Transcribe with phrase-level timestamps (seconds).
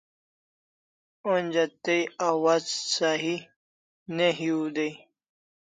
[1.31, 3.35] Onja tai awaz sahi
[4.15, 4.91] ne hiu dai